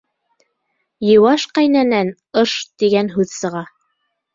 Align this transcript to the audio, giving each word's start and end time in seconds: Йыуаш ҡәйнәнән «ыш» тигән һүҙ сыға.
Йыуаш 1.11 1.47
ҡәйнәнән 1.59 2.13
«ыш» 2.45 2.59
тигән 2.77 3.17
һүҙ 3.19 3.41
сыға. 3.41 3.69